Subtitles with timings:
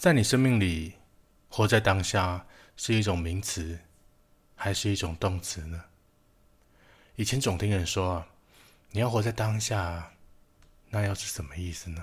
[0.00, 0.94] 在你生命里，
[1.50, 3.78] 活在当下是一种名词，
[4.54, 5.84] 还是一种动词呢？
[7.16, 8.28] 以前总听人说啊，
[8.92, 10.10] 你要活在当下，
[10.88, 12.02] 那又是什么意思呢？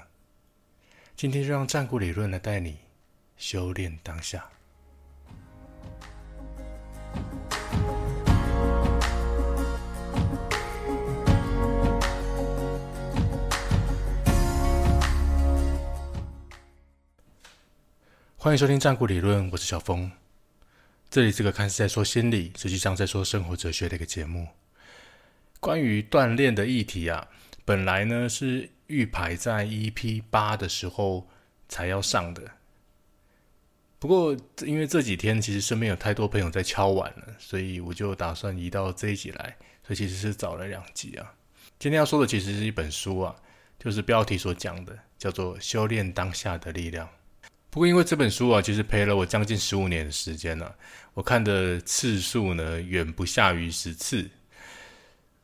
[1.16, 2.78] 今天就让战鼓理论来带你
[3.36, 4.48] 修炼当下。
[18.40, 20.12] 欢迎收听战鼓理论，我是小峰。
[21.10, 24.50] 这里是个看似在说心理，实际上在说生活哲学的一个节目。
[25.60, 27.30] 关于锻炼的议题啊，
[27.66, 31.28] 本来呢是预排在 EP 八的时候
[31.68, 32.44] 才要上的。
[33.98, 39.58] 不过因为这几天其实身边有太多朋友在敲碗了，所以我就打算移到这一集来。
[39.84, 41.34] 所以其实是早了两集啊。
[41.80, 43.36] 今天要说的其实是一本书啊，
[43.80, 47.08] 就是标题所讲的，叫做《修炼当下的力量》。
[47.78, 50.76] 不过因为这本书啊，其实陪了我将近十五年的时间了，
[51.14, 54.28] 我看的次数呢远不下于十次。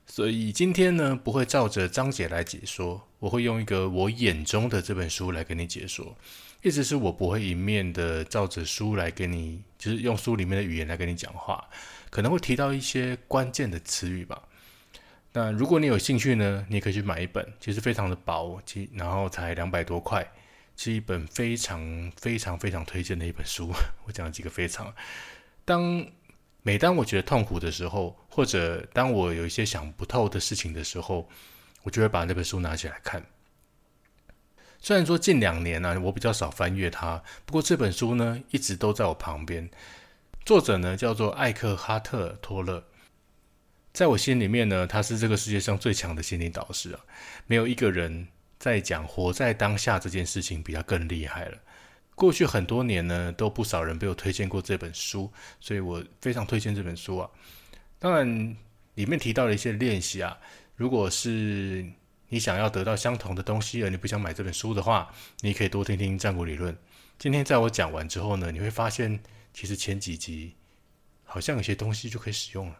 [0.07, 6.17] 所以今天呢，不会照着章节来解说，我会用一个我眼中的这本书来跟你解说。
[6.63, 11.63] 意思是我不会一面的照着书来跟你，就是用书里面的语言来跟你讲话，
[12.09, 14.41] 可能会提到一些关键的词语吧。
[15.33, 20.27] 那如果你有兴趣呢，你可以去买一本，其实非常的薄，其然后才两百多块，
[20.75, 23.71] 是一本非常非常非常推荐的一本书。
[24.05, 24.93] 我讲了几个非常，
[25.65, 26.05] 当。
[26.65, 31.27] 每当我觉得痛苦的时候，或者当我有一些想不透的事情的时候，
[31.81, 33.21] 我就会把那本书拿起来看。
[34.79, 39.69] 虽然说近两年呢，我比较少翻阅它，不过这本书呢，一直都在我旁边。
[40.45, 42.81] 作者呢叫做艾克哈特·托勒，
[43.91, 46.99] 在我心里面呢，他是这个世界上最强的心理导师啊，
[47.45, 48.25] 没有一个人
[48.63, 51.57] 在讲活在当下这件事情比他更厉害了。
[52.15, 57.29] 过去很多年呢，都不少人被我推荐过这本书，所以我非常推荐这本书啊。
[57.99, 58.55] 当然，
[58.93, 60.37] 里面提到的一些练习啊，
[60.77, 61.85] 如果是
[62.29, 66.73] 你想要得到相同的东西，而你不想买这本书的话，你可以多听听战国理论。
[67.19, 69.19] 今天在我讲完之后呢，你会发现，
[69.53, 70.55] 其实前几集
[71.25, 72.79] 好像有些东西就可以使用了。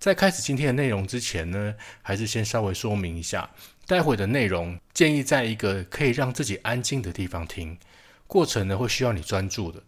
[0.00, 3.50] 在开始今天的内容之前呢，还是先稍微说明一下，
[3.86, 7.78] 待会的内容建议在一个可以让自己安静的地方听。
[8.26, 9.82] 过程呢会需要你专注的，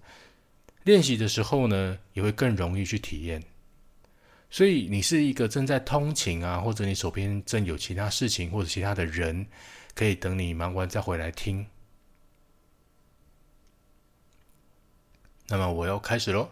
[0.85, 3.43] 练习的时候呢也会更容易去体验。
[4.51, 9.47] 所以你是一个正在通勤啊，或者你手边正有其他事情或者其他的人，
[9.95, 11.67] 可以等你忙完再回来听。
[15.49, 16.51] 那么我要开始喽。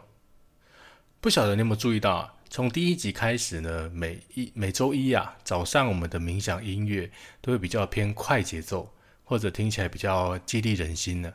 [1.20, 2.34] 不晓得你有没有注意到啊？
[2.50, 7.08] 从第一集开始呢，每一每周一啊早上我们的冥想音乐
[7.40, 11.32] 都会比较偏快节奏，或者听起来比较激励人心的。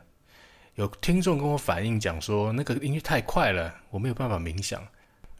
[0.74, 4.86] 有听众跟我反映讲说，那个音乐太快了，我没有办法冥想。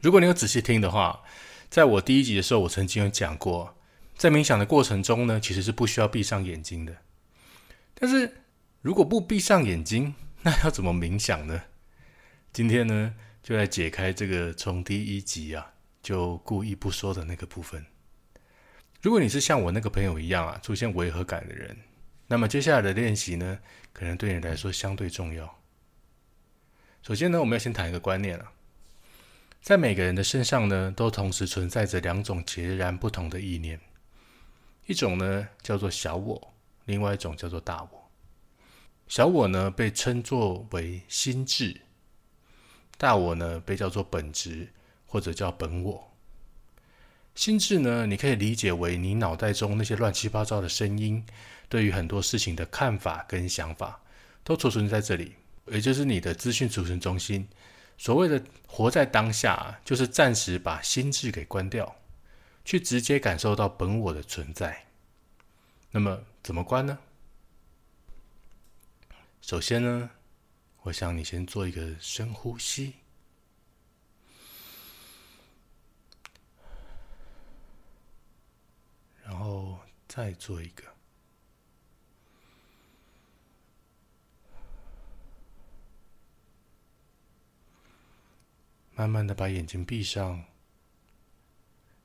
[0.00, 1.22] 如果你有仔细听的话，
[1.69, 3.76] 在我第一集的时候，我曾经有讲过，
[4.16, 6.97] 在冥想的过程中呢，其实是不需要闭上眼睛的。
[7.93, 8.38] 但是
[8.81, 11.64] 如果不闭上眼睛，那要怎么冥想呢？
[12.54, 13.14] 今天呢，
[13.47, 17.87] 就来解开这个从第一集啊就故意不说的那个部分。
[19.01, 21.77] 如果你是像我那个朋友一样啊，出现违和感的人。
[22.27, 23.61] 那么接下来的练习呢，
[23.93, 25.61] 可能对你来说相对重要。
[27.03, 28.51] 首先呢，我们要先谈一个观念啊，
[29.62, 33.79] 在每个人的身上呢，都同时存在着两种截然不同的意念，
[34.87, 36.53] 一种呢叫做小我，
[36.87, 38.11] 另外一种叫做大我。
[39.06, 41.83] 小我呢被称作为心智，
[42.97, 44.69] 大我呢被叫做本质
[45.07, 46.12] 或者叫本我。
[47.34, 51.25] 心智呢，你可以理解为你脑袋中那些乱七八糟的声音。
[51.69, 54.01] 对于很多事情的看法跟想法，
[54.45, 55.35] 都储存在这里，
[55.67, 57.49] 也就是你的资讯储存中心。
[57.99, 61.97] 所谓的活在当下，就是暂时把心智给关掉，
[62.65, 64.87] 去直接感受到本我的存在。
[65.91, 66.99] 那么怎么关呢？
[69.43, 70.11] 首先呢，
[70.87, 72.94] 我想你先做一个深呼吸，
[79.25, 80.85] 然后再做一个。
[88.94, 90.44] 慢慢的把眼睛闭上，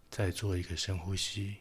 [0.09, 1.57] 再做一个深呼吸。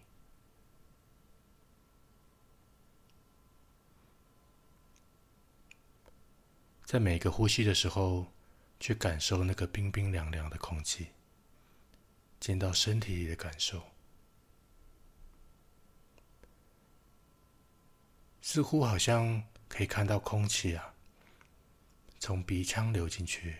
[6.90, 8.26] 在每个呼吸的时候，
[8.80, 11.06] 去感受那个冰冰凉凉的空气，
[12.40, 13.80] 进到身体里的感受，
[18.42, 20.92] 似乎好像可以看到空气啊，
[22.18, 23.56] 从鼻腔流进去，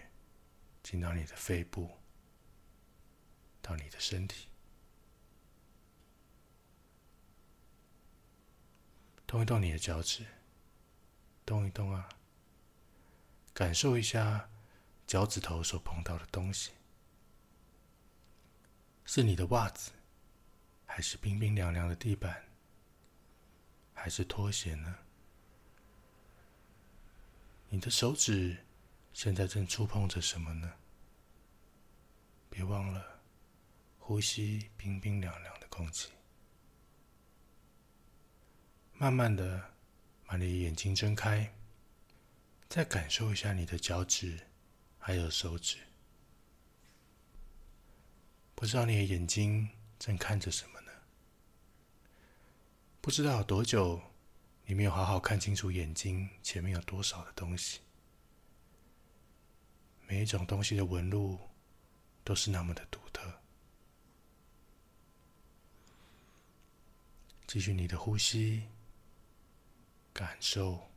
[0.82, 1.88] 进到你的肺部，
[3.62, 4.48] 到你的身体，
[9.24, 10.26] 动一动你的脚趾，
[11.46, 12.08] 动一动啊，
[13.52, 14.48] 感受一下
[15.06, 16.70] 脚趾头所碰到的东西，
[19.04, 19.90] 是你的袜子，
[20.86, 22.48] 还是冰冰凉凉的地板，
[23.92, 24.98] 还是拖鞋呢？
[27.68, 28.64] 你的手指
[29.12, 30.72] 现在正触碰着什么呢？
[32.48, 33.20] 别忘了
[33.98, 36.10] 呼吸冰冰凉凉的空气。
[38.94, 39.72] 慢慢的
[40.26, 41.52] 把你的眼睛睁开，
[42.70, 44.46] 再感受一下你的脚趾
[44.96, 45.76] 还有手指。
[48.54, 49.68] 不知道你的眼睛
[49.98, 50.92] 正看着什么呢？
[53.00, 54.00] 不知道有多久。
[54.66, 57.80] 你没有好好看清楚眼睛前面有多少的东西，
[60.06, 61.36] 每一种东西的纹路
[62.22, 63.40] 都是那么的独特。
[67.48, 68.68] 继续你的呼吸，
[70.12, 70.89] 感受，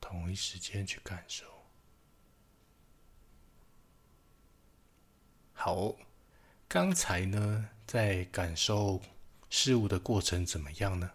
[0.00, 1.44] 同一时间去感受。
[5.52, 5.94] 好，
[6.66, 9.02] 刚才呢，在感受
[9.50, 11.12] 事物的过程怎么样呢？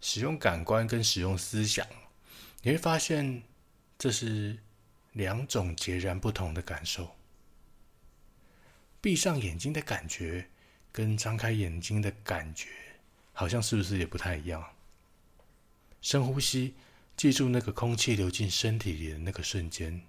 [0.00, 1.86] 使用感官跟使用思想，
[2.62, 3.42] 你会发现
[3.96, 4.58] 这是
[5.12, 7.16] 两种截然不同的感受。
[9.00, 10.50] 闭上眼睛的感觉
[10.90, 12.68] 跟张开眼睛的感觉，
[13.32, 14.64] 好像是不是也不太一样？
[16.00, 16.74] 深呼吸，
[17.16, 20.00] 记住那个空气流进身体里的那个瞬间，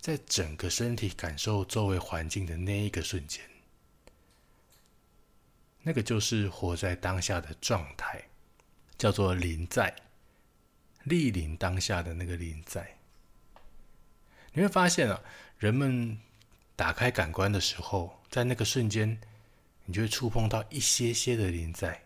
[0.00, 3.42] 在整个身体感受周围环境的那一个瞬间。
[5.82, 8.20] 那个就是活在当下的状态，
[8.98, 9.94] 叫做临在，
[11.06, 12.98] 莅临当下的那个临在。
[14.52, 15.22] 你会发现啊，
[15.58, 16.18] 人们
[16.74, 19.20] 打开感官的时候，在那个瞬间，
[19.84, 22.05] 你就会触碰到一些些的临在。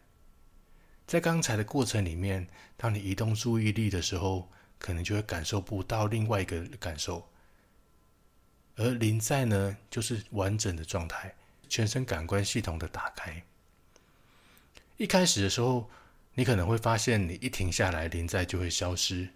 [1.10, 2.46] 在刚才的过程里面，
[2.76, 4.48] 当你移动注意力的时候，
[4.78, 7.28] 可能就会感受不到另外一个感受。
[8.76, 11.34] 而临在呢，就是完整的状态，
[11.68, 13.42] 全身感官系统的打开。
[14.98, 15.90] 一开始的时候，
[16.34, 19.30] 你可能会发现，你一停下来，临在就会消失。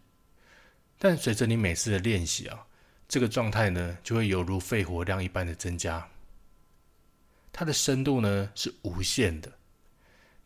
[0.96, 2.68] 但随着你每次的练习啊，
[3.08, 6.08] 这个状态呢，就会犹如肺活量一般的增加。
[7.50, 9.53] 它的深度呢是无限的。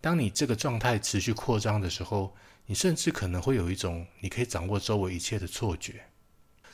[0.01, 2.37] 当你这个状态持续扩张的时候，
[2.67, 6.05] 你甚至可能会有一种你可以掌握周围一切的错觉。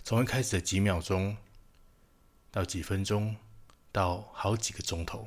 [0.03, 1.37] 从一开始的几秒钟，
[2.51, 3.35] 到几分钟，
[3.91, 5.27] 到好几个钟头。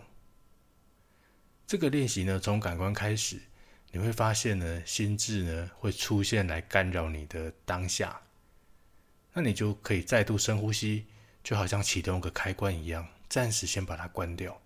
[1.66, 3.42] 这个练习呢，从感官开始，
[3.92, 8.22] 你会发现呢，心智呢会出现来干扰你的当下，
[9.34, 11.08] 那你就可以再度深呼吸，
[11.44, 14.62] 就好像启动个开关一样，暂时先把它关掉。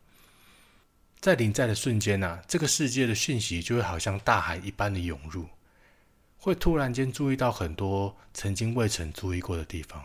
[1.21, 5.47] 在临在的瞬间呢，这个世界的讯息就会好像大海一般的涌入，
[6.35, 10.03] 会突然间注意到很多曾经未曾注意过的地方。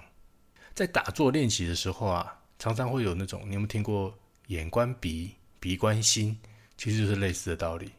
[0.74, 4.14] 在打坐练习的时候啊，常常会有那种，你有没有听过
[4.48, 6.38] 眼观鼻，鼻观心？
[6.76, 7.90] 其实就是类似的道理。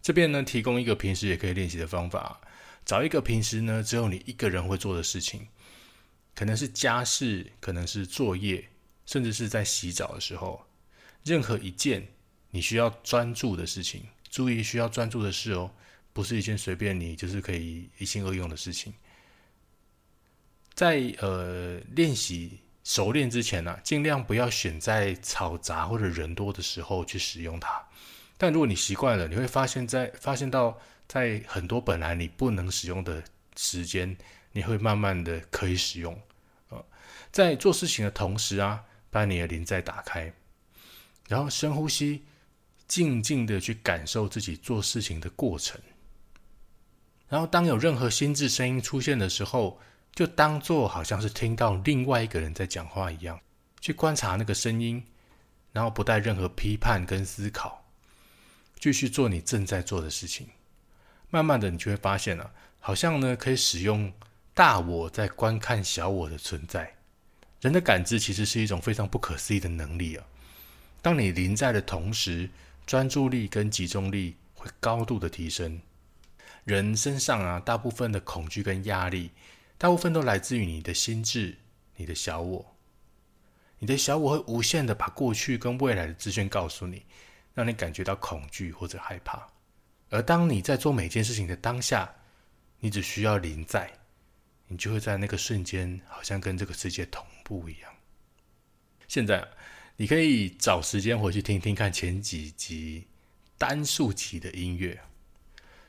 [0.00, 2.40] 这边呢，提供一个平时也可以练习的方法，
[2.84, 5.44] 找一个平时呢只有你一个人会做的事情，
[6.36, 8.64] 可能是家事，可能是作业，
[9.04, 10.64] 甚至是在洗澡的时候，
[11.26, 12.08] 任何一件
[12.50, 15.70] 你需要专注的事情，注意需要专注的事哦，
[16.14, 18.94] 不是一件随便你就是可以一心二用的事情。
[20.72, 22.60] 在呃练习。
[22.86, 27.84] 熟练之前呢，尽量不要选在嘈杂或者人多的时候去使用它。
[28.38, 30.78] 但如果你习惯了，你会发现在发现到
[31.08, 33.24] 在很多本来你不能使用的
[33.56, 34.16] 时间，
[34.52, 36.14] 你会慢慢的可以使用。
[36.68, 36.78] 啊，
[37.32, 40.32] 在做事情的同时啊，把你的铃在打开，
[41.28, 42.24] 然后深呼吸，
[42.86, 45.80] 静静的去感受自己做事情的过程。
[47.28, 49.80] 然后当有任何心智声音出现的时候，
[50.14, 53.40] 就当做好像是听到另外一个人在讲话一样，
[53.80, 55.02] 去观察那个声音，
[55.72, 57.84] 然后不带任何批判跟思考，
[58.78, 60.48] 继续做你正在做的事情。
[61.28, 64.12] 慢慢的，你就会发现了，好像呢可以使用
[64.54, 66.94] 大我在观看小我的存在。
[67.60, 70.24] 人的感知其实是一种非常不可思议的能力啊！
[71.06, 72.50] 当你临在的同时，
[72.84, 75.80] 专注力跟集中力会高度的提升。
[76.64, 79.30] 人身上啊，大部分的恐惧跟压力。
[79.78, 81.56] 大部分都来自于你的心智，
[81.94, 82.74] 你的小我，
[83.78, 87.06] 你的小我会无限的把过去跟未来的资讯告诉你，
[87.54, 89.46] 让你感觉到恐惧或者害怕。
[90.10, 92.12] 而当你在做每件事情的当下，
[92.80, 93.88] 你只需要临在，
[94.66, 97.94] 你就会在那个瞬间，好像跟这个世界同步一样。
[99.06, 99.46] 现在，
[99.98, 103.06] 你可以找时间回去听听看前几集
[103.56, 105.00] 单数集的音乐。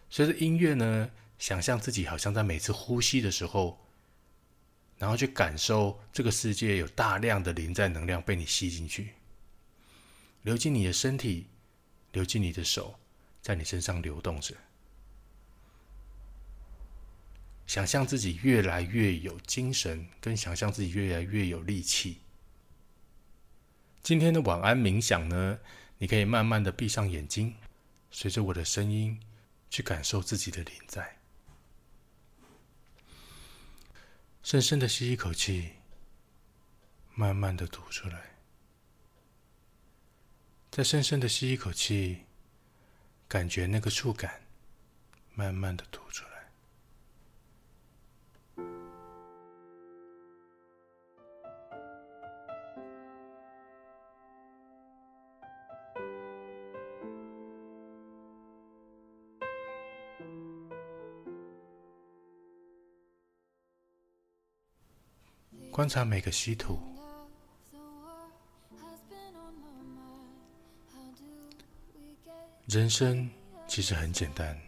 [0.09, 3.85] 随着音乐呢，想象自己好像在每次呼吸的时候，
[4.97, 9.15] 然后去感受这个世界有大量的临在能量被你吸进去，
[10.43, 11.47] 流进你的身体，
[12.13, 12.97] 流进你的手，
[13.41, 14.55] 在你身上流动着。
[17.65, 22.19] 想象自己越来越有精神，跟想象自己越来越有力气。
[24.07, 25.59] 今天的晚安冥想呢，
[25.97, 27.53] 你可以慢慢的闭上眼睛，
[28.09, 29.19] 随着我的声音
[29.69, 31.17] 去感受自己的临在。
[34.43, 35.71] 深深的吸一口气，
[37.15, 38.37] 慢慢的吐出来。
[40.71, 42.21] 再深深的吸一口气，
[43.27, 44.41] 感觉那个触感，
[45.33, 46.26] 慢慢的吐出来。
[65.77, 66.79] 观察每个吸吐，
[72.65, 73.29] 人生
[73.67, 74.59] 其实很简单，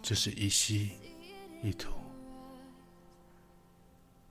[0.00, 0.92] 就是一吸
[1.60, 1.90] 一吐。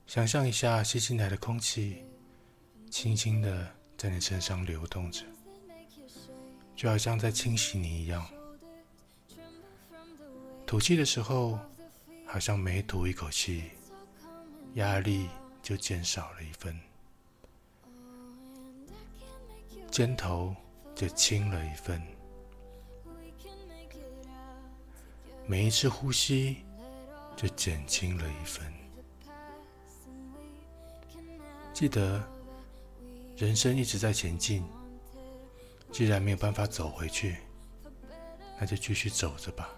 [0.06, 2.02] 想象一下，吸进来的空气，
[2.90, 5.26] 轻轻的在你身上流动着，
[6.74, 8.26] 就好像在清洗你一样。
[10.64, 11.58] 吐气的时候，
[12.26, 13.72] 好像每吐一口气。
[14.74, 15.28] 压力
[15.62, 16.74] 就减少了一分，
[19.90, 20.54] 肩头
[20.94, 22.02] 就轻了一分。
[25.46, 26.64] 每一次呼吸
[27.36, 28.72] 就减轻了一分。
[31.74, 32.22] 记得，
[33.36, 34.64] 人生一直在前进，
[35.90, 37.36] 既然没有办法走回去，
[38.58, 39.68] 那就继续走着吧。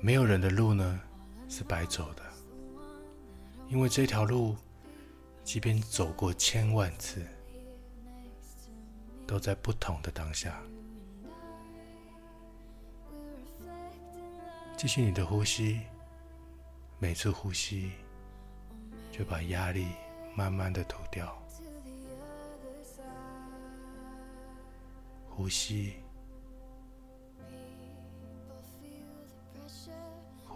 [0.00, 1.00] 没有人的路呢？
[1.48, 2.22] 是白走的，
[3.68, 4.56] 因为这条路，
[5.44, 7.24] 即便走过千万次，
[9.26, 10.60] 都在不同的当下。
[14.76, 15.80] 继续你的呼吸，
[16.98, 17.92] 每次呼吸
[19.10, 19.86] 就把压力
[20.34, 21.36] 慢慢的吐掉。
[25.30, 25.94] 呼吸。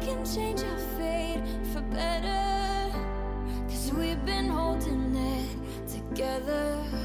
[0.00, 1.42] can change our fate
[1.72, 2.90] for better.
[3.68, 5.48] Cause we've been holding it
[5.88, 6.99] together.